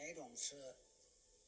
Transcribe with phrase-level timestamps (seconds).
[0.00, 0.54] 内容是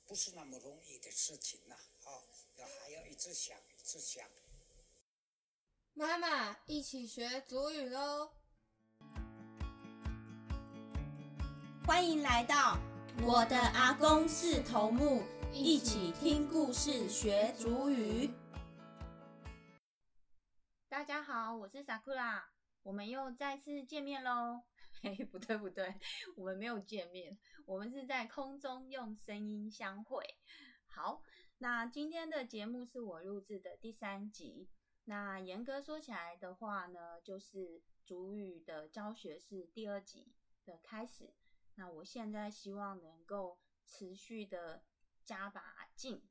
[0.04, 1.74] 不是那么容易的事情呐？
[2.04, 2.22] 好，
[2.56, 4.22] 要还要一直想，一直想。
[5.94, 8.30] 妈妈，一起学祖语喽！
[11.86, 12.76] 欢迎来到
[13.22, 18.30] 我的阿公是头目，一起听故事学祖语。
[20.90, 22.42] 大家好，我是 Sakura，
[22.82, 24.60] 我们又再次见面喽。
[25.02, 25.92] 嘿， 不对不对，
[26.36, 30.24] 我们没有见面，我们是在空中用声音相会。
[30.86, 31.22] 好，
[31.58, 34.68] 那今天的节目是我录制的第三集。
[35.06, 40.32] 那严格说起来的话呢，就是主语的教学是第二集
[40.64, 41.34] 的开始。
[41.74, 44.84] 那我现在希望能够持续的
[45.24, 46.22] 加把劲，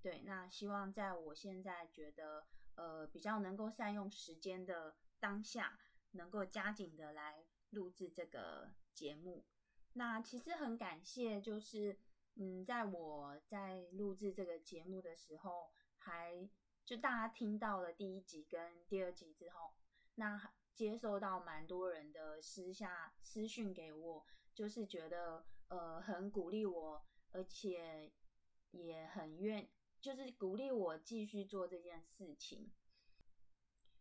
[0.00, 5.76] 对，那希望在我现在觉得呃比较能够善用时间的当下，
[6.12, 9.44] 能够加紧的来录制这个节目。
[9.94, 11.98] 那其实很感谢，就是
[12.36, 16.48] 嗯，在我在录制这个节目的时候，还
[16.84, 19.74] 就大家听到了第一集跟第二集之后，
[20.14, 24.24] 那接收到蛮多人的私下私讯给我。
[24.54, 28.12] 就是觉得呃很鼓励我，而且
[28.70, 29.66] 也很愿，
[29.98, 32.70] 就是鼓励我继续做这件事情。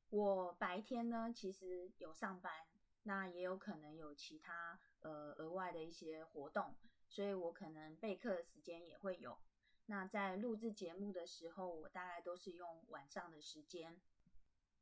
[0.09, 2.67] 我白天呢其实有上班，
[3.03, 6.75] 那也有可能有其他呃额外的一些活动，
[7.08, 9.38] 所以我可能备课的时间也会有。
[9.85, 13.99] 那在录制节目的时候，我大概都是用晚上的时间，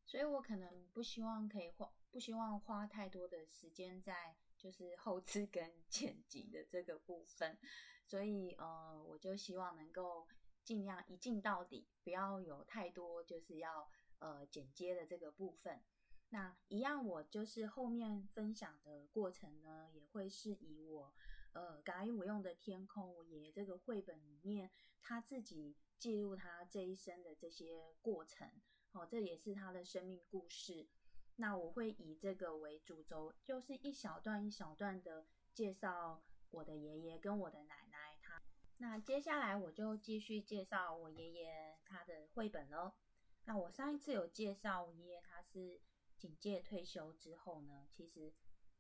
[0.05, 4.35] 所以我可能不希望可以花，不希望花太多的时间在。
[4.59, 7.57] 就是后置跟 剪辑的这个部分，
[8.05, 10.27] 所以呃，我就希望能够
[10.65, 13.89] 尽量一镜到底，不要有太多就是要
[14.19, 15.81] 呃剪接的这个部分。
[16.29, 21.13] 那一样，我就是后面分享的过程呢，也会是以我
[21.53, 24.69] 呃感恩我用的天空我爷爷这个绘本里面
[25.01, 28.47] 他自己记录他这一生的这些过程，
[28.91, 30.87] 哦，这也是他的生命故事。
[31.37, 38.17] 那我会以这个为主轴，就是一小段一小段的介绍我的爷爷跟我的奶奶。
[38.21, 38.41] 他
[38.77, 42.93] 那接下来我就继续介绍我爷爷他的绘本喽。
[43.45, 45.81] 那我上一次有介绍我爷爷，他是
[46.19, 48.33] 警戒退休之后呢，其实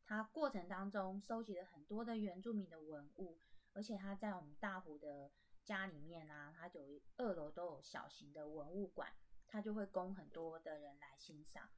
[0.03, 3.39] 他过程当中收集了很多的原住民的文物，
[3.71, 5.31] 而且他在我们大湖的
[5.63, 9.13] 家里面啊，他有二楼都有小型的文物馆，
[9.47, 11.69] 他就会供很多的人来欣赏。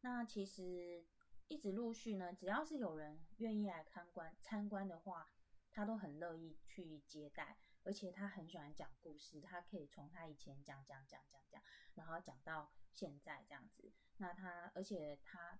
[0.00, 1.04] 那其实
[1.48, 5.30] 一直陆续呢，只要是有人愿意来参观参观的话，
[5.70, 11.62] 他都很乐意去接待，而且他很喜欢讲故事，他可以从他以前讲讲讲讲讲，
[11.96, 13.92] 然后讲到现在这样子。
[14.22, 15.58] 那他而且他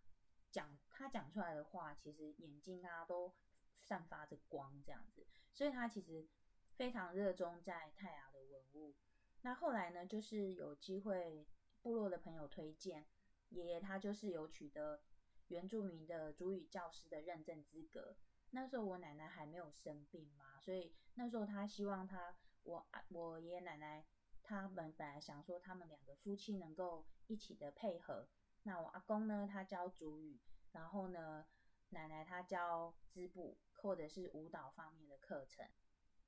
[0.53, 3.35] 讲他讲出来的话，其实眼睛啊都
[3.75, 6.29] 散发着光这样子，所以他其实
[6.77, 8.95] 非常热衷在泰雅的文物。
[9.41, 11.45] 那后来呢，就是有机会
[11.83, 13.05] 部落的朋友推荐。
[13.49, 15.03] 爷爷他就是有取得
[15.49, 18.17] 原住民的主语教师的认证资格。
[18.51, 24.07] 那时候我奶奶还没有生病嘛，所以那时候他希望他我我爷爷奶奶
[24.43, 28.29] 他们本来想说他们两个夫妻能够一起的配合。
[28.65, 30.41] 那我阿公呢，他教主语，
[30.73, 31.47] 然后呢
[31.91, 35.67] 奶奶她教织布或者是舞蹈方面的课程。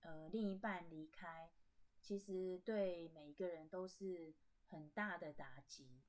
[0.00, 1.50] 呃，另一半离开，
[2.00, 4.34] 其实对每一个人都是
[4.67, 6.03] 很大的打击。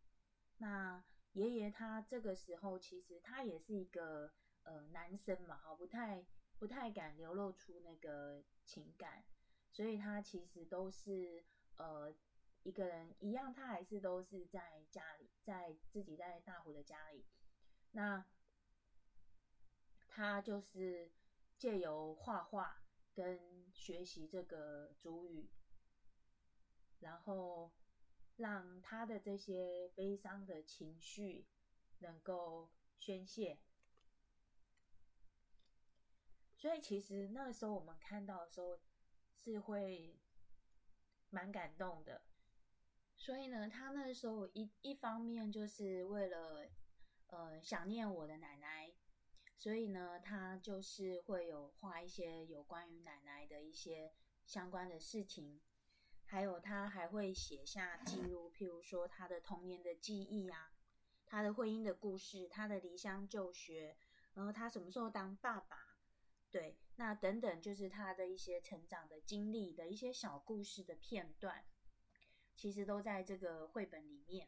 [0.57, 1.03] 那
[1.33, 4.33] 爷爷他这个时候其实他也是一个
[4.63, 6.25] 呃男生嘛，哈，不太
[6.57, 9.23] 不太敢流露出那个情感，
[9.71, 11.45] 所以他其实都是
[11.77, 12.13] 呃
[12.65, 17.23] 一个人一样，他还是都是在家里，在自己在大湖的家里，
[17.91, 18.25] 那
[20.09, 21.13] 他就是
[21.57, 22.83] 借由画画
[23.13, 25.49] 跟学习这个主语，
[26.99, 27.71] 然后。
[28.37, 31.47] 让他的这些悲伤的情绪
[31.99, 33.61] 能够宣泄，
[36.57, 38.77] 所以其实那个时候我们看到的时候
[39.33, 40.19] 是会
[41.29, 42.23] 蛮感动的。
[43.25, 46.69] 所以呢，他那时候一一方面就是为了
[47.25, 48.93] 呃想念我的奶奶，
[49.57, 54.13] 所以呢，他就是会有画一些有关于奶奶的一些
[54.45, 55.59] 相关的事情。
[56.27, 60.71] 还有，他还会写下记录，譬如说他的童年的记忆啊，
[61.25, 63.97] 他的婚姻的故事，他的离乡就学，
[64.35, 65.97] 然后他什么时候当爸爸，
[66.51, 71.65] 对，那等等，就是他的一些成长的经历的一些小故事的片段，
[72.55, 74.47] 其实都在这个绘本里面。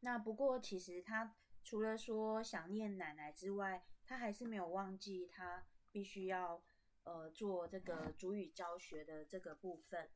[0.00, 6.62] 那不过，其实他除了说想念奶奶之外，他还是没有忘记他必须要。
[7.04, 10.10] 呃做这个主语教学的这个部分，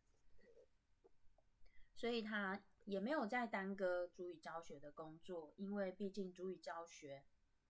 [1.95, 7.25] 所以他也没有在耽搁主语教学的工作，因为毕竟主语教学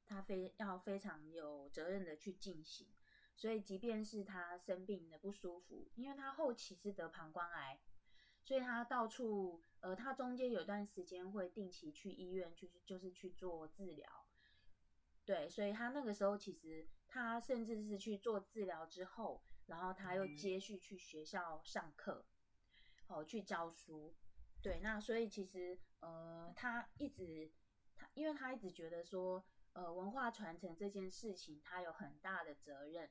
[0.05, 2.88] 他非要非常有责任的去进行，
[3.37, 7.78] 所以即便是他生病的不舒服，因为他后期是得膀胱癌，
[8.44, 14.27] 所以他到处呃他中间有段时间会定期去医院去就是去做治疗。
[15.25, 22.27] 对，所以他那个时候其实他甚至是去做治疗之后，然后他又接续去学校上课，
[23.06, 24.17] 哦，去教书。
[24.61, 27.53] 对，那所以其实呃，他一直
[27.95, 33.09] 他，因为他一直觉得说，呃，文化传承这件事情他有很大的责任，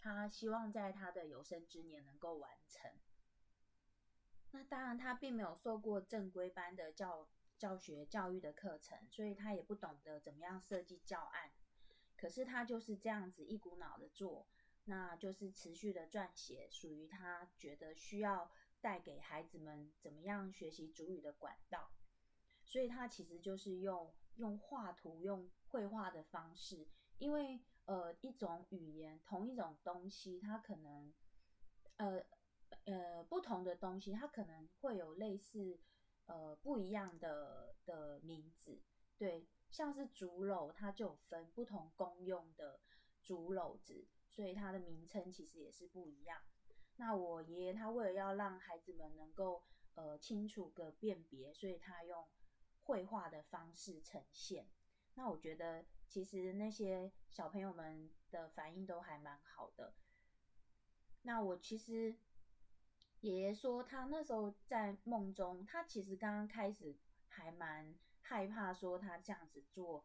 [0.00, 2.90] 他希望在他的有生之年能够完成。
[4.56, 7.28] 那当然，他并没有受过正规班的教。
[7.58, 11.50] 教学教育的课程，所以他也不懂得怎么样设计教案。
[12.14, 14.46] 可是他就是这样子一股脑的做，
[14.84, 21.90] 那就是持续的撰写，属于他觉得需要带给孩子们怎么样学习主语的管道。
[22.66, 26.86] 所以他其实就是用用画图、用绘画的方式，
[27.16, 31.10] 因为呃一种语言同一种东西，它可能
[31.96, 32.22] 呃
[32.86, 35.78] 呃不同的东西，它可能会有类似。
[36.28, 38.82] 呃，不一样的的名字，
[39.16, 42.80] 对，像是竹篓，它就分不同功用的
[43.22, 46.42] 竹篓子，所以它的名称其实也是不一样。
[46.96, 49.62] 那我爷爷他为了要让孩子们能够
[49.94, 52.26] 呃清楚个辨别，所以他用
[52.82, 54.66] 绘画的方式呈现。
[55.14, 59.94] 那我觉得其实那些小朋友们的反应都还蛮好的。
[61.22, 62.16] 那我其实。
[63.20, 66.94] 爷爷说，他那时候在梦中，他其实刚刚开始
[67.28, 70.04] 还蛮害怕，说他这样子做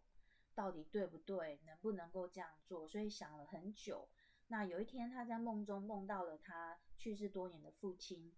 [0.56, 4.08] 到底对不对，能不能够这样做，所以想了很久。
[4.48, 8.34] 那有一天，他在梦中梦到了他去世多年的父亲，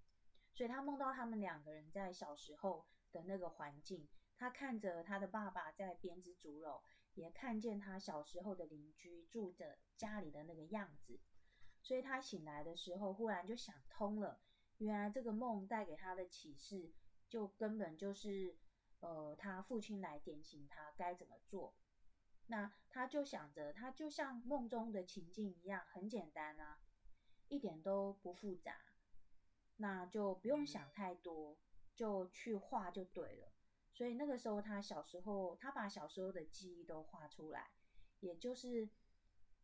[0.53, 6.81] 所以他梦到他们两个人在小时候的那个环境，他看着他的爸爸在编织竹篓，
[7.13, 11.19] 也看见他小时候的邻居住着家里的那个样子，
[11.81, 14.39] 所以他醒来的时候，忽然就想通了。
[14.83, 16.91] 原来这个梦带给他的启示，
[17.29, 18.57] 就根本就是，
[18.99, 21.73] 呃，他父亲来点醒他该怎么做。
[22.47, 26.79] 那他就想着，他就像梦中的情境一样，很简单啊，
[27.47, 28.75] 一点都不复杂。
[29.77, 31.57] 那就不用想太多，
[31.95, 33.53] 就去画就对了。
[33.93, 37.71] 所以那个时候，他小时候，他把小时候的记忆都画出来，
[38.19, 38.89] 也就是，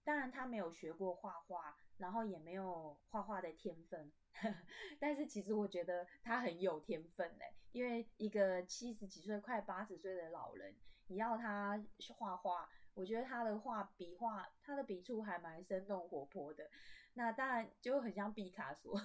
[0.06, 4.14] 当然他没有学过画画，然后也没有画画的天分。
[5.00, 10.76] 但是其实我觉得他很有天分嘞，因为一个七十几岁、快八十岁的老人，
[11.08, 11.84] 你要他
[12.16, 16.70] 画画，我觉得他的画笔画，他的笔触还蛮生动活泼的。
[17.16, 18.98] 那当然就很像毕卡索，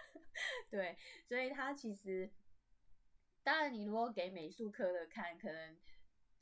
[0.70, 0.96] 对，
[1.26, 2.30] 所以他其实，
[3.42, 5.76] 当然你如果给美术科的看，可能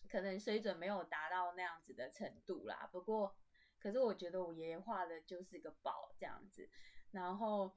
[0.09, 2.89] 可能水准没有达到那样子的程度啦。
[2.93, 3.35] 不过，
[3.81, 6.69] 可是我觉得我爷爷画的就是个宝这样子，
[7.11, 7.75] 然后。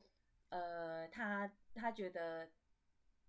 [0.55, 2.49] 呃，他他觉得，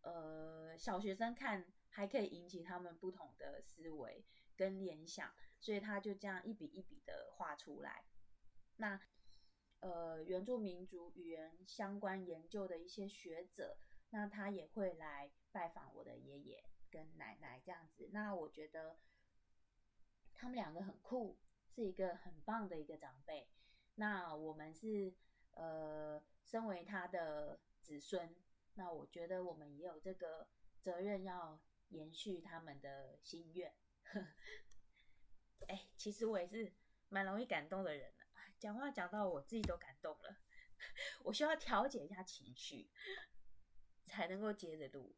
[0.03, 4.25] 呃，小学生看还可以引起他们不同的思维
[4.55, 8.05] 跟联想，所以他就这样一笔一笔的画出来。
[8.77, 9.01] 那
[9.81, 13.77] 呃，原住民族语言相关研究的一些学者，
[14.11, 18.09] 那他也会来拜访我的爷爷跟奶奶这样子。
[18.13, 19.01] 那我觉得
[20.33, 21.41] 他们两个很酷，
[21.75, 23.49] 是一个很棒的一个长辈。
[23.97, 25.13] 那我们是
[25.55, 26.23] 呃。
[26.47, 28.33] 身为他的子孙，
[28.75, 30.47] 那我觉得我们也有这个
[30.81, 33.75] 责任要延续他们的心愿。
[35.67, 36.73] 哎，其实我也是
[37.09, 38.25] 蛮容易感动的人了，
[38.61, 40.39] 讲话讲到我自己都感动了。
[41.25, 42.89] 我需要调节一下情绪，
[44.05, 45.17] 才能够接着录。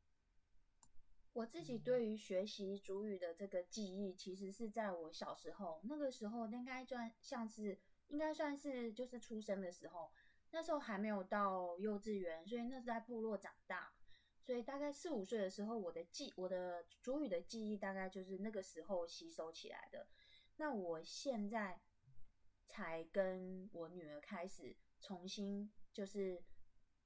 [1.34, 10.10] 我自己对于学习主语的这个记忆，其实是在我小时候，那个时候应该算像是应该算是就是出生的时候。
[10.50, 13.92] 那时候还没有到幼稚园，所以那是在部落长大，
[14.40, 20.08] 所以大概四五岁的时候，我的记我的主语的记忆大概就是那个时候吸收起来的。
[20.56, 21.80] 那我现在
[22.66, 26.42] 才跟我女儿开始重新就是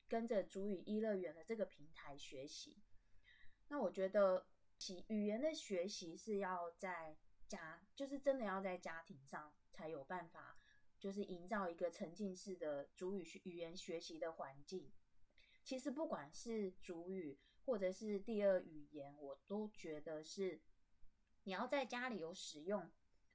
[0.08, 2.82] 跟着主语一乐园的这个平台学习。
[3.68, 4.46] 那我觉得，
[4.78, 7.16] 其语言的学习是要在
[7.48, 10.61] 家，就是真的要在家庭上才有办法。
[11.02, 14.88] 就是营造一个沉浸式的主语语言学习的环境。
[15.64, 20.62] 其实不管是主语或者是第二语言，我都觉得是
[21.42, 22.88] 你要在家里有使用，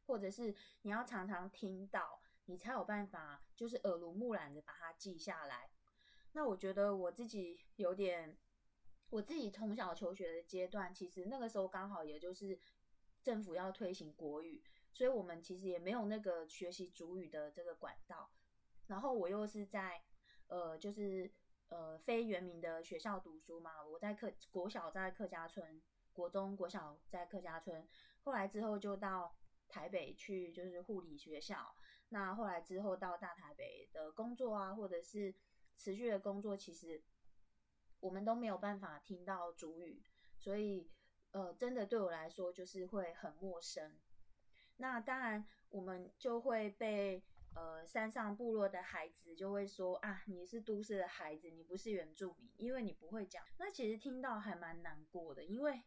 [0.06, 5.70] 或者是你要常常听到，你才有办法就是耳濡目染的把它记下来。
[6.32, 8.38] 那我觉得我自己有点，
[9.10, 12.58] 我自己从小求学的阶段，其实那个时候刚好也就是
[13.22, 14.64] 政府要推行国语，
[14.98, 18.32] 所以我们其实也没有那个学习主语的这个管道。
[18.88, 20.02] 然后我又是在
[20.48, 21.32] 呃，就是
[21.68, 25.80] 呃非原名的学校读书嘛，我在客国小在客家村，
[26.14, 27.88] 国中国小在客家村，
[28.24, 29.38] 后来之后就到
[29.70, 31.76] 台北去就是护理学校，
[32.10, 35.36] 那后来之后到大台北的工作啊，或者是
[35.78, 37.04] 持续的工作，其实
[38.00, 40.02] 我们都没有办法听到主语，
[40.40, 40.90] 所以
[41.34, 43.96] 呃，真的对我来说就是会很陌生。
[44.78, 47.24] 那当然我们就会被。
[47.56, 53.44] 呃，山上部落的孩子就会说啊，你是都市的孩子，你不是原住民，因为你不会讲。
[53.58, 55.82] 那其实听到还蛮难过的，因为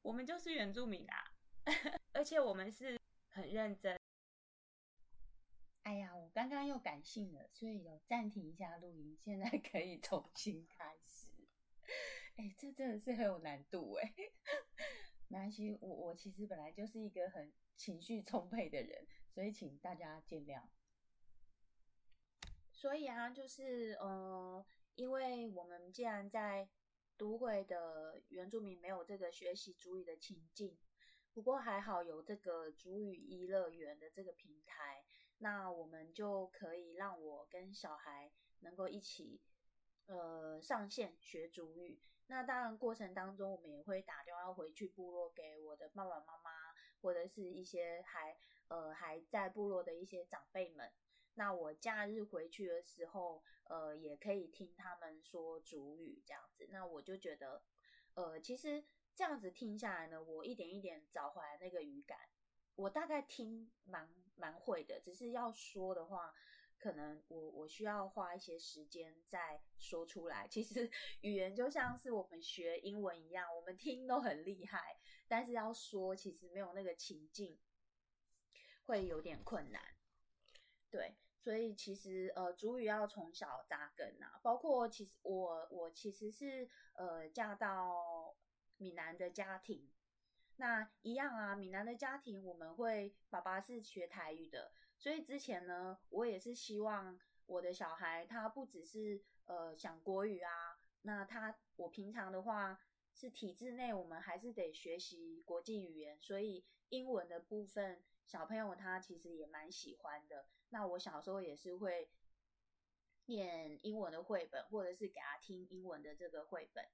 [0.00, 1.34] 我们就是原住民啊，
[2.14, 3.98] 而且我们是很认真。
[5.82, 11.28] 哎呀，我刚刚又感性了，所以有暂停一下录音，现在可以重新开始。
[12.36, 14.14] 哎，这真的是很有难度哎。
[15.28, 19.06] 没关系，我我其实本来就是一个很情绪充沛的人。
[19.34, 20.62] 所以请大家见谅。
[22.72, 24.66] 所以啊，就是呃，
[24.96, 26.68] 因为我们既然在
[27.16, 30.76] 都会的原住民没有这个学习主语的情境，
[31.32, 35.04] 不过还好有这个主语一乐园的这个平台，
[35.38, 39.40] 那我们就可以让我跟小孩能够一起
[40.06, 42.00] 呃上线学主语。
[42.28, 46.50] 那当然过程当中，我们也会打电话回去部落给我的爸爸妈妈，
[47.02, 48.36] 或者是一些还。
[48.70, 50.92] 呃，还在部落的一些长辈们，
[51.36, 56.68] 那我假日回去的时候，呃，也可以听他们说主语这样子。
[56.70, 57.62] 那我就觉得，
[58.12, 62.18] 呃，其实这样子听下来呢，我一点一点找回来那个语感。
[62.74, 64.06] 我大概听蛮
[64.36, 66.34] 蛮会的，只是要说的话，
[66.78, 70.46] 可能我我需要花一些时间再说出来。
[70.48, 70.90] 其实
[71.22, 77.58] 语言就像是我们学英文一样，我们听都很厉害，但是要说其实没有那个情境。
[78.86, 79.82] 会有点困难，
[80.88, 88.34] 对，所以其实呃，主语要从小扎根啊，包括其实我我其实是呃嫁到
[88.78, 89.92] 闽南的家庭，
[90.56, 102.80] 那一样啊，闽南的家庭我们会爸爸是学台语的，所以之前呢，我也是希望我的小孩他不只是呃讲国语啊，那他我平常的话
[103.14, 108.02] 是体制内，我们还是得学习国际语言，所以英文的部分。
[108.26, 110.44] 小朋友他其实也蛮喜欢的。
[110.68, 112.10] 那我小时候也是会
[113.24, 116.84] 念英文的绘本，或者是给他听英文的这个绘本。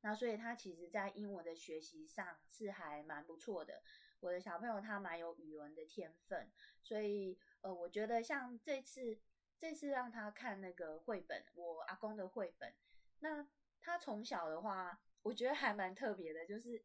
[0.00, 3.84] 那所以他其实在英文的学习上是还蛮不错的。
[4.24, 6.50] 我的小朋友他蛮有语文的天分，
[6.82, 9.20] 所以呃，我觉得像这次
[9.58, 12.74] 这次让他看那个绘本，我阿公的绘本，
[13.20, 13.46] 那
[13.80, 16.82] 他从小的话，我觉得还蛮特别的，就是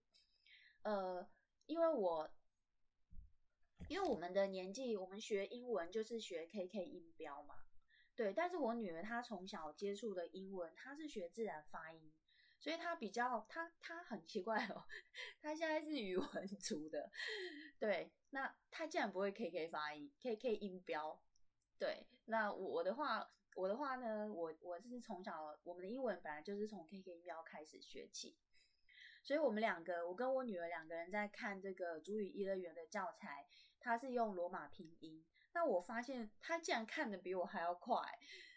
[0.83, 1.27] 呃，
[1.65, 2.29] 因为我。
[3.87, 7.55] 因为我们的年纪，我们学英文就是学 K K 音标嘛，
[8.13, 8.33] 对。
[8.33, 12.11] 但是我女儿她从小接触的英文，她是学自然发音，
[12.59, 14.83] 所以他比较他他很奇怪哦，
[15.41, 17.09] 他现在是语文族的，
[17.79, 18.11] 对。
[18.31, 21.19] 那他竟然不会 K K 发音，K K 音标，
[21.79, 22.05] 对。
[22.25, 28.37] 那我的话，我的话呢，我我是从小我们的英文本来就是从 K K 音标开始学起，
[29.23, 33.47] 所以我们两个，我跟我女儿两个人在看这个主语一乐园的教材。
[33.81, 37.97] 他是用罗马拼音，那我发现他竟然看的比我还要快，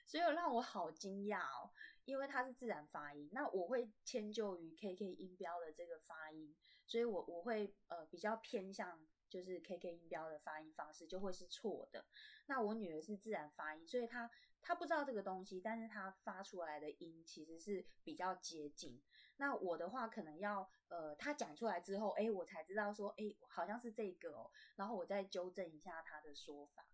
[0.05, 1.71] 所以让我好惊讶哦。
[2.05, 6.55] 因为他是自然发音，那我会迁就于 K K 音标的这个发音，
[6.87, 12.05] 所以我我会呃比较偏向就是 K K 音标的发音方式就会是错的。
[12.47, 14.31] 那我女儿是自然发音，所以她
[14.61, 19.01] 她不知道这个东西，但是她发出来的音其实是比较接近。
[19.37, 26.85] 那我的话可能要，呃，她讲出来之后，哎，我才知道说，哎，好像是这个哦，然后我再纠正一下她的说法，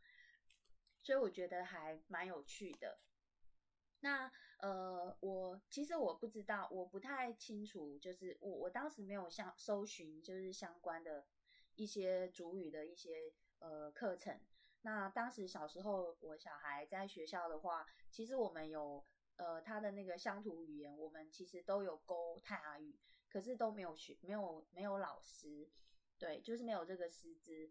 [1.03, 3.00] 所以我觉得还蛮有趣的。
[4.00, 11.26] 那呃，我其实我不知道，我不太清楚，就是我我当时没有像搜寻，就是相关的
[11.75, 14.40] 一些主语的一些呃课程。
[14.83, 19.05] 那当时小时候我小孩在学校的话，其实我们有。
[19.38, 25.71] 呃，他的那个乡土语言，我们其实都有勾泰雅语，可是都没有学，没有没有老师，
[26.19, 27.71] 对，就是没有这个师资，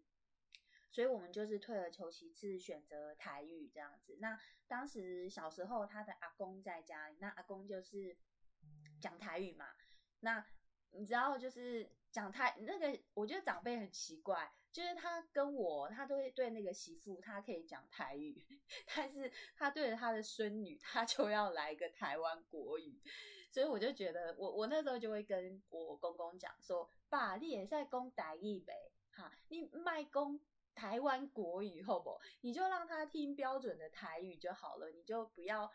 [0.90, 4.16] 所以我们就是退而求其次，选择台语这样子。
[4.20, 8.16] 那当时小时候，他的阿公在家里，那阿公就是
[9.00, 9.66] 讲台语嘛，
[10.20, 10.44] 那
[10.90, 18.46] 你知道，就是讲台那个，我觉得长辈很奇怪，就是他跟我，他都会对那个媳妇，他可以讲台语，
[18.96, 23.00] 但是他对着他的孙女，他就要来一个台湾国语，
[23.52, 30.40] 所以我就觉得，我我那时候就会跟我公公讲说，爸，你也在讲台语呗，哈，你卖公
[30.78, 32.16] 台湾国语好不？
[32.42, 35.68] 你就让他听标准的台语就好了，你就不要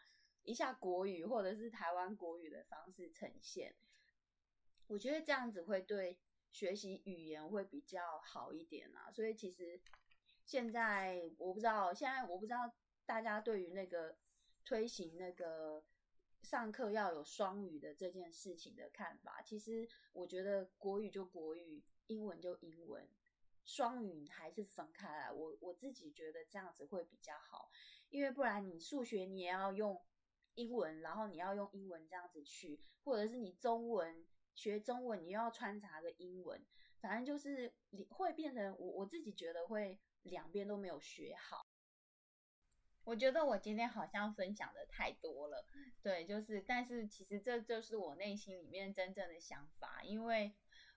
[0.44, 3.76] 一下国语或者是台湾国语的方式呈现。
[4.88, 6.18] 我觉得这样子会对
[6.52, 9.12] 学习语言会比较好一点啊。
[9.12, 9.82] 所以其实
[10.46, 12.74] 现在我不知道，现在我不知道
[13.06, 14.16] 大家对于那个
[14.64, 15.84] 推行那个
[16.44, 19.42] 上课要有双语的这件事情的看法。
[19.42, 23.06] 其实我觉得国语就国语，英文就英文。
[23.66, 27.72] 双语还是分开来，我我自己觉得这样子会比较好，
[28.10, 30.02] 因为不然你数学你也要用
[30.56, 36.62] 英文，然后你要用英文这样子去，或者是你中文学中文，你又要穿插个英文，
[37.00, 41.66] 反正就是你会变成我我自己觉得会两边都没有学好。
[43.06, 45.66] 我觉得我今天好像分享的太多了，
[46.02, 50.54] 对，就是，但是其实这就是我内心里面真正的想法，因为。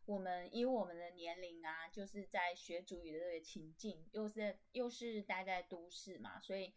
[0.07, 6.73] 我们以我们的年龄啊，就是在学主语的这个情境，又是又是待在都市嘛，所以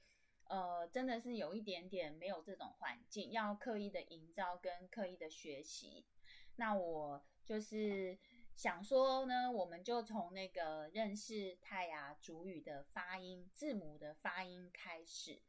[0.46, 6.08] 呃，真的是有一点点没有这种环境，要刻意的营造跟刻意的学习。
[6.56, 8.18] 那我就是
[8.56, 15.40] 想说呢，我们就从那个认识泰雅主语的发音字母的发音开始，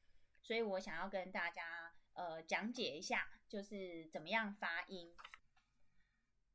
[0.42, 5.14] 所以我想要跟大家呃讲解一下，就是怎么样发音。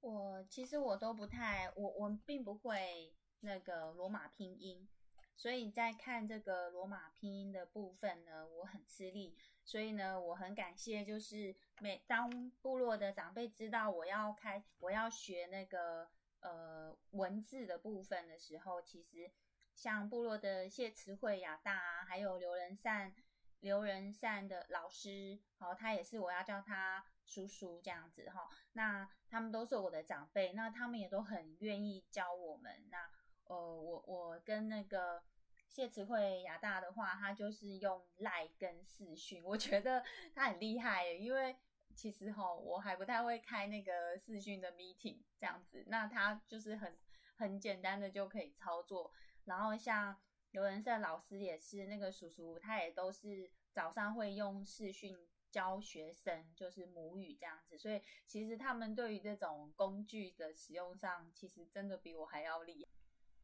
[0.05, 4.87] 我其实我都不太，我我并不会那个罗马拼音，
[5.35, 9.35] 所以在看这个罗马拼音的部分呢，我很吃力。
[9.63, 16.07] 所以呢，我很感谢，就是每当部落的长辈知道我要开，我要学那个
[16.41, 19.31] 呃文字的部分的时候，其实
[19.73, 23.15] 像部落的谢慈惠亚大啊，还有刘仁善
[23.61, 27.03] 刘仁善的老师，好，他也是我要叫他。
[27.25, 32.87] 叔叔这样子哈，那他们都是我的长辈，那他们也都很愿意教我们。
[32.89, 33.09] 那
[33.45, 35.23] 呃，我我跟那个
[35.67, 41.55] 谢慈慧亚大的话，他就是用赖跟视讯，我觉得他很厉害，因为
[41.95, 46.97] 其实哈，我还不太会开那个视讯的 meeting 这样子，那他就是很
[47.35, 49.11] 很简单的就可以操作。
[49.45, 50.15] 然后像
[50.51, 55.17] 刘仁胜老师也是那个叔叔，他也都是早上会用视讯。
[55.55, 62.91] 教学生就是母语这样子，所以其实他们对于这种工具的使用上，其实真的比我还要厉害。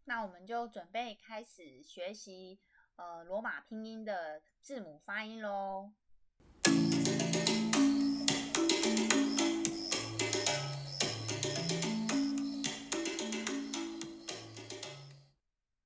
[0.03, 2.59] 那我们就准备开始学习
[2.97, 5.93] 呃罗马拼音的字母发音喽。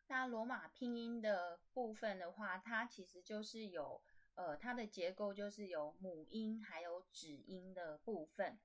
[0.08, 4.02] 那罗马拼音的部分的话，它其实就是有。
[4.36, 8.60] 呃，它的结构就是有母音还有子音的部分。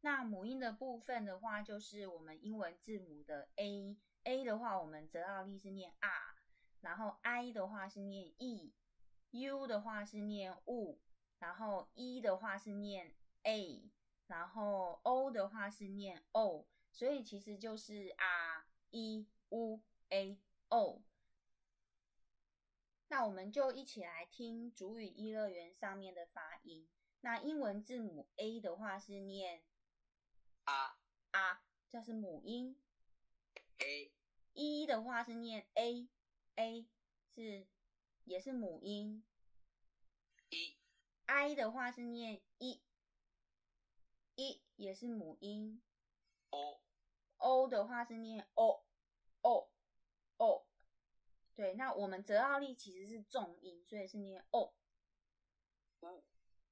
[0.00, 6.36] 那母音的部分的话，就是我们英文字母的 A，A 的话，我们泽奥利是念 R，
[6.80, 11.00] 然后 I 的话是念 E，U 的话是念 U，
[11.40, 13.90] 然后 E 的话是念 A，
[14.28, 21.02] 然后 O 的话是念 O，所以其实就是 R E U A O。
[23.10, 26.86] 那我们就一起来听主语一乐园上面的发音。
[27.22, 29.64] 那英文字母 A 的话是念
[30.64, 30.98] 啊
[31.30, 32.78] 啊，这是母音。
[33.78, 34.12] A
[34.52, 36.08] E 的话是念 A
[36.56, 36.86] A，
[37.34, 37.66] 是
[38.24, 39.24] 也是母音。
[40.50, 40.76] 一
[41.26, 42.82] I 的话是念一
[44.34, 45.82] 一也是母音。
[46.50, 46.80] O
[47.38, 48.84] O 的话是念 O
[49.40, 49.70] O
[50.36, 50.67] O。
[51.58, 54.72] 对，那我们泽奥利其实是重音，所以是念 o。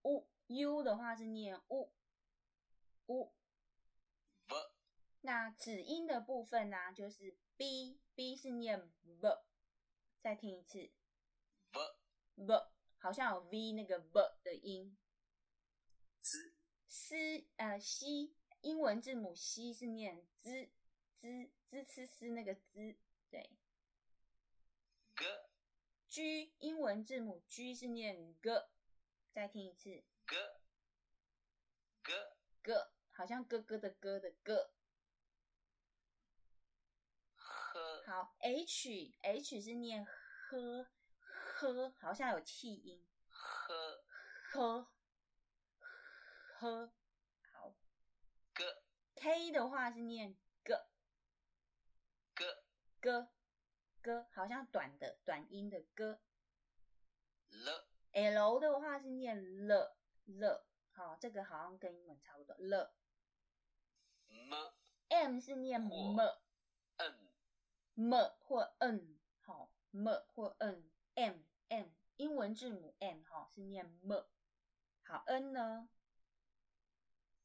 [0.06, 1.92] u u 的话是念 u
[3.06, 3.34] u。
[5.22, 9.36] 那子音的部分呢，就是 b b 是念 v。
[10.20, 10.78] 再听一次
[11.72, 11.80] v
[12.36, 14.96] v，好像有 v 那个 v 的音。
[16.20, 16.54] z
[16.86, 20.70] s 呃 c 英文字母 c 是念 z
[21.16, 22.96] z z c 那个 z
[23.28, 23.50] 对。
[26.16, 28.50] G 英文字母 G 是念 g，
[29.34, 30.34] 再听一次 g
[32.02, 32.12] g
[32.62, 32.72] g，
[33.10, 34.72] 好像哥哥的哥的哥。
[37.34, 38.02] 呵。
[38.06, 40.88] 好，H H 是念呵
[41.28, 43.06] 呵，好像有气音。
[43.28, 44.02] 呵
[44.52, 44.90] 呵
[46.60, 46.92] 呵。
[47.52, 47.76] 好。
[48.54, 48.70] g K
[49.16, 50.72] K 的话是念 g
[52.34, 52.64] 个
[53.02, 53.28] g
[54.06, 56.20] g，好像短的短音的歌。
[57.48, 62.94] 了 L 的话是念了了，好，这个好像跟英文差不多了。
[64.28, 64.74] 么
[65.08, 66.20] M 是念或 m
[66.96, 67.28] 嗯
[67.94, 71.38] m 或 n，好 m 或 n m
[71.68, 74.24] m，英文字母 m 哈是念 m。
[75.02, 75.88] 好，n 呢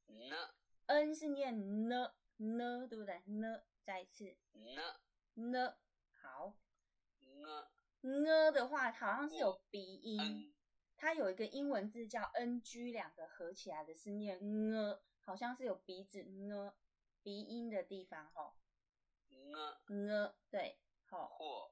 [0.07, 0.53] 呢
[0.85, 3.19] ？n 是念呢呢，对不对？
[3.25, 4.99] 呢，再一次呢
[5.33, 5.77] 呢。
[6.21, 6.55] 好
[7.41, 7.67] 呢
[8.01, 10.53] 呢的话好像是有鼻音，嗯
[10.97, 16.75] 它有一个英文字叫 ng，两个合起来的是念呢，好像是有鼻子呢
[17.23, 18.55] 鼻音的地方哈。
[19.29, 21.71] 呢呢，对，好或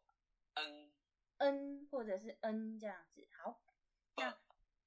[0.55, 0.91] n
[1.37, 3.27] n 或者是 n 这样子。
[3.37, 3.61] 好，
[4.15, 4.37] 那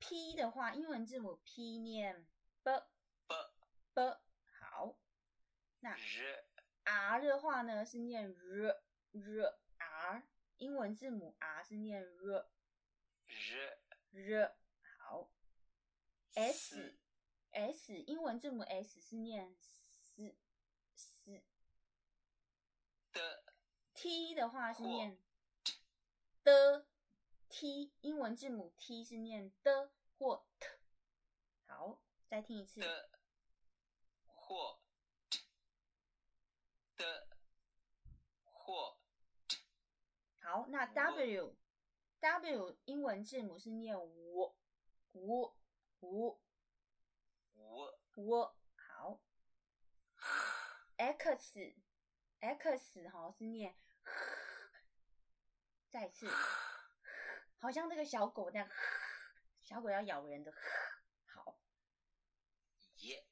[0.00, 2.26] p 的话，英文字母 p 念
[2.62, 2.82] b
[3.28, 3.34] b
[3.94, 4.20] b。
[4.60, 4.98] 好，
[5.80, 5.96] 那
[6.84, 10.22] r 的话呢是念 r r r，
[10.58, 12.46] 英文字母 r 是念 r
[13.26, 14.56] r r。
[14.98, 15.30] 好
[16.34, 16.98] ，s
[17.50, 20.36] s，英文字母 s 是念 s
[20.94, 21.42] s。
[23.12, 23.44] 的
[23.92, 25.18] t 的话是或念
[26.42, 26.86] 的
[27.48, 30.66] t，英文字母 t 是念的或 t。
[31.66, 32.80] 好，再听一次。
[32.80, 33.10] 的
[34.24, 34.80] 或
[36.96, 37.28] 的
[38.44, 38.98] 或
[40.52, 41.56] 好，那 w
[42.20, 44.54] w 英文字母是念五
[45.12, 45.56] 五
[46.00, 46.38] 五
[47.54, 48.34] 五五。
[48.76, 49.22] 好
[50.98, 51.74] ，x
[52.40, 53.74] x 哈是念，
[55.88, 56.28] 再次，
[57.58, 58.68] 好像这个小狗那样，
[59.62, 60.52] 小狗要咬人的。
[61.24, 61.58] 好
[62.96, 63.24] 也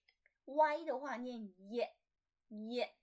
[0.47, 1.95] ，y 的话念耶
[2.49, 2.97] 耶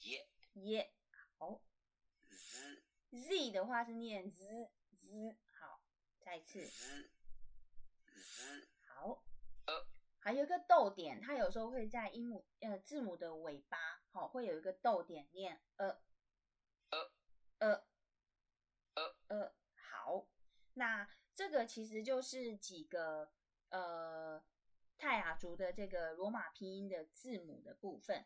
[0.00, 0.92] 耶耶。
[3.10, 5.36] 好 z，z 的话是念 z z。
[5.52, 5.82] 好，
[6.20, 6.60] 再一次。
[6.60, 7.10] z
[8.06, 9.24] z 好，
[9.66, 9.86] 呃
[10.20, 16.00] 还有一个逗点，它有时候会在音母呃字母的尾巴，好、会有一个逗点念呃
[16.90, 17.12] 呃
[17.58, 17.84] 呃
[18.94, 19.54] 呃呃。
[19.74, 20.28] 好，
[20.74, 23.32] 那这个其实就是几个
[23.70, 24.44] 呃
[24.96, 28.24] 泰雅族的这个罗马拼音的字母的部分。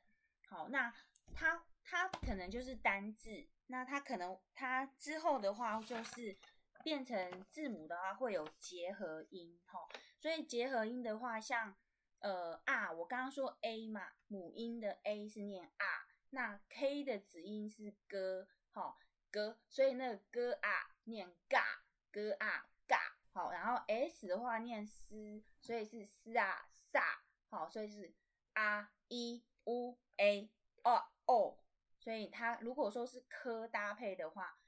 [0.48, 0.92] 好，那
[1.34, 6.36] 它它可能就是单字，那它可能它之后的话就是
[6.82, 11.74] 变成字母的话会有结合音，哈、所以结合音的话，像
[12.20, 15.84] 呃啊，我刚刚说 a 嘛，母音的 a 是念啊，
[16.30, 18.98] 那 k 的子音是哥，好、
[19.30, 28.14] 哥，所以那个哥啊念嘎，哥啊嘎，好，然后 s 的话念斯，所以是斯啊萨，好，所以是
[28.54, 30.50] 啊一 u a
[30.82, 31.58] o o，
[31.98, 34.58] 所以它如果说是科搭配的话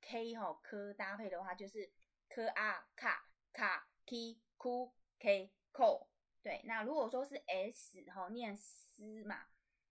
[0.00, 1.92] ，k 哈、科搭配的话就是
[2.28, 6.06] 科啊卡卡 k k k k。
[6.42, 9.46] 对，那如果说是 s 哈、念斯嘛，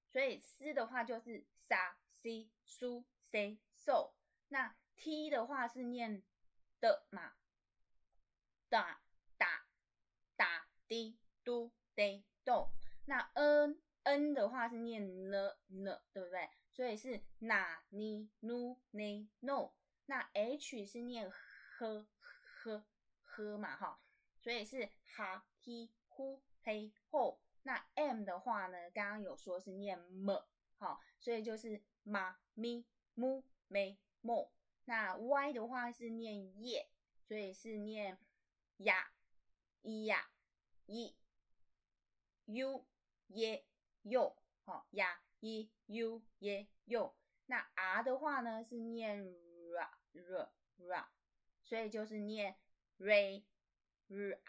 [0.10, 4.14] 所以斯的话就是沙 c 苏 c so，
[4.50, 6.22] 那 t 的话是念
[6.82, 7.36] 的嘛，
[8.68, 9.02] 哒
[9.38, 9.66] 哒
[10.36, 12.70] 哒滴嘟滴咚，
[13.06, 16.50] 那 n n 的话是念呢呢，对不对？
[16.74, 19.72] 所以是那你努你 no，
[20.06, 22.08] 那 h 是念呵
[22.64, 22.86] 呵
[23.22, 24.00] 呵嘛哈，
[24.40, 27.42] 所以是哈 he 呼嘿吼。
[27.64, 32.86] 那 m 的话呢，刚刚有说是念么好，所以就是嘛咪
[33.16, 34.00] mu 没。
[34.86, 36.90] 那 y 的话是念耶，
[37.28, 38.20] 所以是念
[38.78, 39.12] 呀
[39.82, 40.30] 咿呀
[40.86, 41.16] 一
[42.46, 42.86] u
[43.30, 43.66] 耶
[44.04, 44.36] yo，
[44.66, 47.14] 好呀一 u 耶 yo。
[47.46, 49.24] 那 r 的话呢是念
[49.72, 51.06] ra ra ra，
[51.64, 52.56] 所以就是念
[53.00, 53.44] ray
[54.08, 54.40] r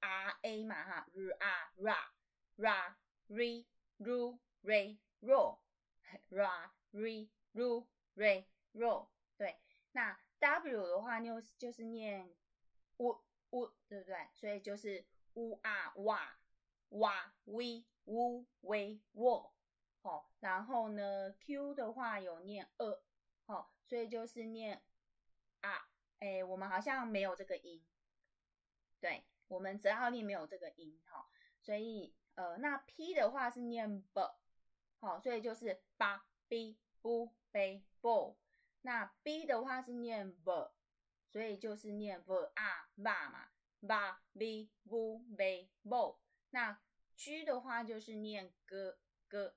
[0.00, 1.96] r a 嘛哈 r a ra
[2.56, 2.94] ra
[3.28, 3.64] re
[3.98, 5.58] ru re ro
[6.30, 9.08] ra re ru re ro。
[9.36, 9.58] 对，
[9.92, 12.34] 那 w 的话又就是念
[12.98, 14.28] u u，对不对？
[14.32, 16.38] 所以就是 u a 哇
[16.90, 19.52] 哇 we wu we wo，
[20.02, 23.02] 好，然后呢 q 的话有念 e，
[23.46, 24.82] 好，所以就是念
[25.60, 25.88] 啊，
[26.20, 27.84] 哎，我们好像没有这个音，
[29.00, 31.28] 对，我们泽号令没有这个音，哈，
[31.60, 34.34] 所以呃，那 p 的话是念 b，
[35.00, 38.36] 好，所以就是八 b bu b bo。
[38.86, 40.70] 那 b 的话是念 v，
[41.30, 43.48] 所以就是念 v a va 嘛
[43.80, 46.18] ，va v vu ve vo。
[46.50, 46.78] 那
[47.16, 48.96] G 的话就是念 g
[49.28, 49.52] g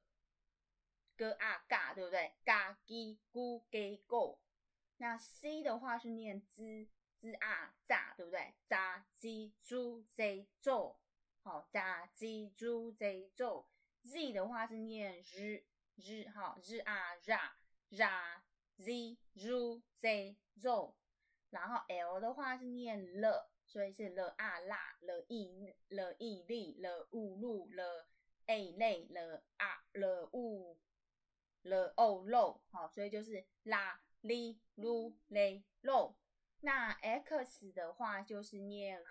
[1.17, 2.33] g 啊嘎，对不对？
[2.43, 4.39] 嘎叽咕给狗。
[4.97, 6.87] 那 C 的话是念吱
[7.19, 8.53] 吱啊炸，对不对？
[8.67, 10.99] 炸鸡猪贼走，
[11.41, 13.67] 好，炸鸡猪贼走。
[14.03, 15.65] Z 的话是念日
[15.95, 17.51] 日，好，日啊 ra
[17.91, 18.41] ra
[18.77, 20.93] z ru z zo。
[21.49, 28.07] 然后 L 的话是念了，所以是了啊啦了一了一力了乌路了
[28.45, 30.79] a 类了啊了乌
[31.63, 36.15] 了哦漏，好，所以就是啦哩噜嘞漏。
[36.61, 39.03] 那 X 的话就是念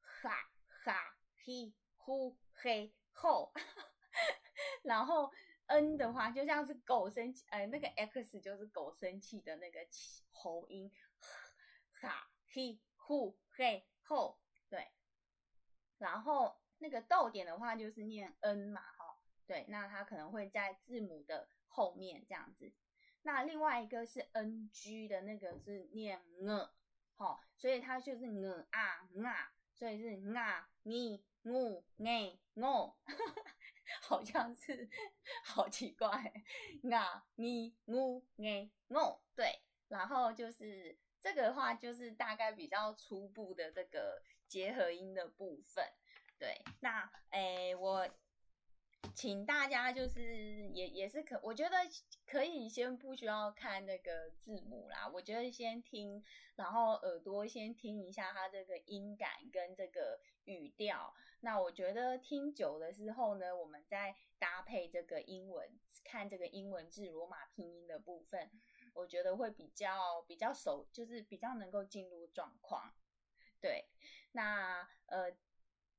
[0.00, 0.50] 哈
[0.84, 3.52] 哈嘿呼嘿吼，
[4.82, 5.32] 然后
[5.66, 9.80] N 的话就像是狗生气，呃，那个 X 就是狗生气的那个
[10.32, 10.92] 喉音。
[11.92, 14.36] 哈嘿呼嘿后，
[14.68, 14.90] 对，
[15.98, 22.72] 然后那个逗点的话就是念 n 嘛，哈，对，那它可能会在字母的后面这样子。
[23.22, 26.68] 那另外一个是 ng 的那个是念 n，
[27.14, 32.94] 好，所以它就是 n 啊 n 啊，所以是 ng 啊你 ng ng ng，
[34.02, 34.90] 好像是
[35.44, 36.32] 好奇怪
[36.82, 40.98] ，ng 你 ng ng ng，对，然后就是。
[41.26, 45.84] 这个的话就是大概比较初步的这个结合音的部分，
[46.38, 46.62] 对。
[46.78, 48.08] 那诶，我
[49.12, 51.76] 请大家就是也也是可，我觉得
[52.28, 56.22] 可以先不需要看那个字母啦，我觉得先听，
[56.54, 61.12] 然后耳朵先听一下它这个音感跟这个语调。
[61.40, 65.68] 那我觉得听久了之后呢，我们再搭配这个英文，
[66.04, 68.48] 看这个英文字罗马拼音的部分。
[68.96, 72.94] 我觉得会比较比较熟，就是比较能够进入状况。
[73.60, 73.84] 对，
[74.32, 75.30] 那呃，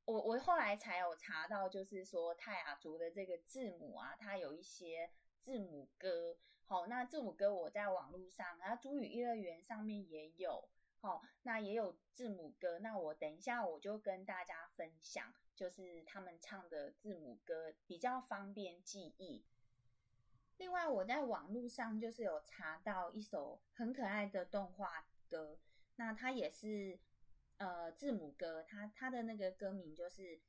[0.06, 6.38] 我我后来才有查到，就是说泰雅族的这个字母啊，它有一些字母歌。
[6.66, 10.68] 好，那字母歌我在网络上，然后主语一乐园上面也有。
[11.00, 12.80] 好，那也有字母歌。
[12.80, 19.46] 那我等一下我就跟大家分享，就是他们唱的字母歌，比较方便记忆。
[20.58, 25.60] 另外，我在网络上就是有查到一首很可爱的动画歌，
[25.98, 27.00] 那它也是
[27.58, 30.22] 呃字母歌，它它的那个歌名就是《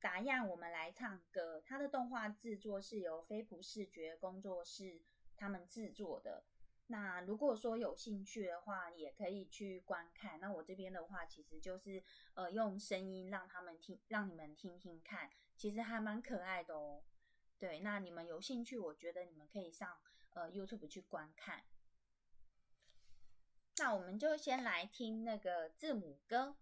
[0.00, 5.00] 打样我们来唱歌》，它的动画制作是由飞普视觉工作室
[5.36, 6.44] 他们制作的。
[6.88, 10.38] 那如果说有兴趣的话，也可以去观看。
[10.38, 12.02] 那我这边的话，其实就是
[12.34, 17.02] 呃用声音让他们听，让你们听听看，其实还蛮可爱的哦。
[17.58, 19.98] 对，那你们有兴趣，我觉得你们可以上
[20.34, 21.64] 呃 YouTube 去观看。
[23.78, 26.56] 那我们就先来听那个字母歌。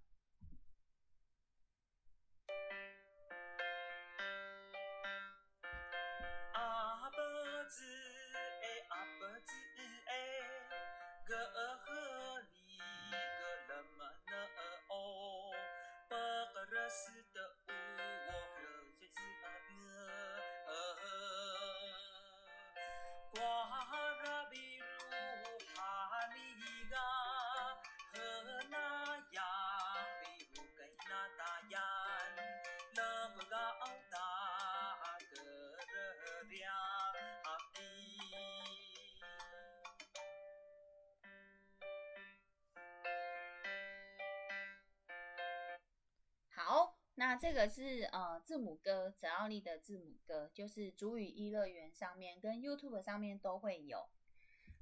[47.36, 54.08] 这个是呃字母歌，泽奥利的字母歌，就是主语一乐园上面跟 YouTube 上面都会有。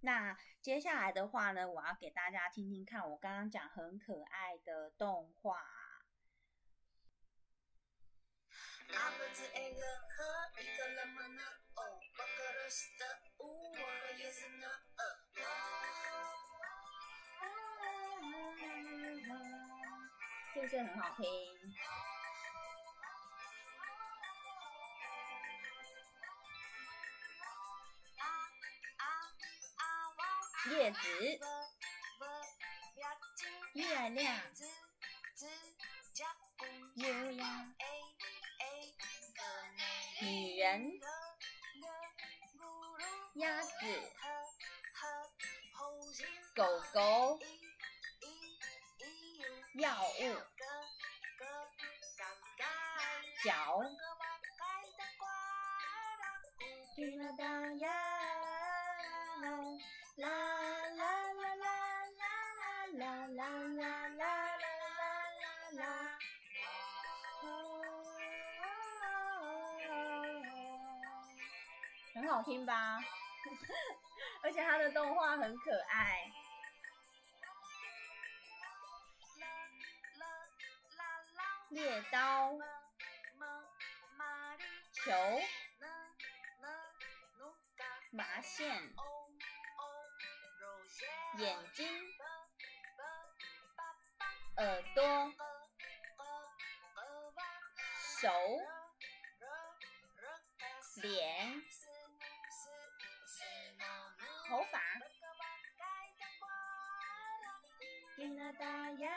[0.03, 5.65] 那接下来的话呢，我要给大家听听看，我刚刚讲很可爱的动画。
[20.53, 21.27] 是不是很好听？
[30.71, 30.99] 叶子，
[33.73, 34.41] 月亮，
[36.95, 37.67] 优雅，
[40.21, 40.93] 女人，
[43.35, 43.71] 鸭子，
[46.55, 47.41] 狗狗，
[49.75, 50.23] 药物，
[53.43, 53.83] 脚。
[57.39, 58.00] 啦
[72.21, 73.01] 很好听吧？
[74.45, 76.31] 而且它的动画很可爱。
[81.71, 82.59] 猎刀、
[84.93, 85.13] 球、
[88.11, 88.69] 麻线、
[91.39, 91.87] 眼睛、
[94.59, 95.33] 耳朵、
[98.21, 98.29] 手、
[108.21, 109.09] 啦啦呀，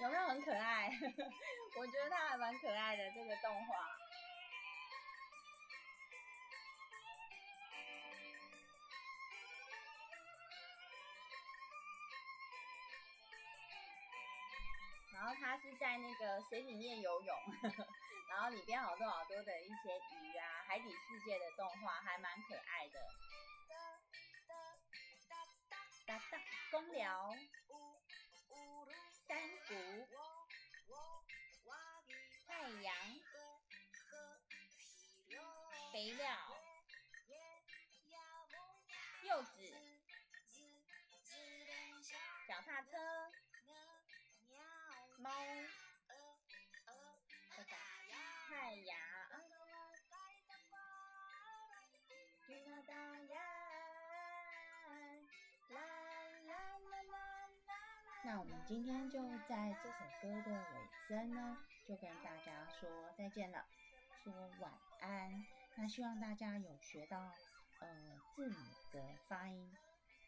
[0.00, 0.88] 有没有很可爱？
[1.76, 3.89] 我觉得它还蛮可爱的这个动画。
[15.78, 17.36] 在那个水里面游泳，
[18.30, 23.00] 然后里边好多好多的一些鱼啊，海底世界的动画还蛮可爱的。
[26.06, 27.34] 哒哒，公寮、
[29.28, 29.74] 山谷、
[32.46, 32.94] 太阳、
[35.92, 36.26] 肥料、
[39.22, 39.89] 柚子、
[58.22, 61.56] 那我们今天就在这首歌的尾声呢，
[61.86, 63.64] 就跟大家说再见了，
[64.22, 65.44] 说晚安。
[65.76, 67.32] 那希望大家有学到
[67.80, 68.56] 呃字母
[68.92, 69.72] 的发音，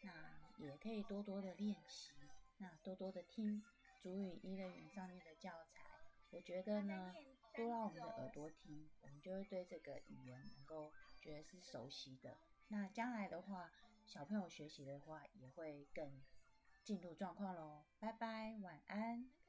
[0.02, 0.10] 那
[0.56, 2.12] 也可以多多的练习，
[2.58, 3.62] 那多多的听。
[4.02, 5.82] 主语一乐园上面的教材，
[6.30, 7.14] 我觉得呢，
[7.54, 12.36] 多让我们的耳朵听，我们就会对这个语言能够觉得是熟悉的。
[12.68, 13.70] 那将来的话，
[14.06, 16.20] 小朋友学习的话，也会更
[16.82, 17.84] 进入状况喽。
[17.98, 19.41] 拜拜，晚安。